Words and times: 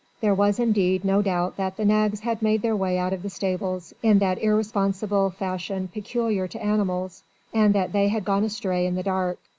There 0.19 0.33
was 0.33 0.57
indeed 0.59 1.05
no 1.05 1.21
doubt 1.21 1.57
that 1.57 1.77
the 1.77 1.85
nags 1.85 2.21
had 2.21 2.41
made 2.41 2.63
their 2.63 2.75
way 2.75 2.97
out 2.97 3.13
of 3.13 3.21
the 3.21 3.29
stables, 3.29 3.93
in 4.01 4.17
that 4.17 4.41
irresponsible 4.41 5.29
fashion 5.29 5.89
peculiar 5.93 6.47
to 6.47 6.63
animals, 6.63 7.21
and 7.53 7.75
that 7.75 7.93
they 7.93 8.07
had 8.07 8.25
gone 8.25 8.43
astray 8.43 8.87
in 8.87 8.95
the 8.95 9.03
dark. 9.03 9.37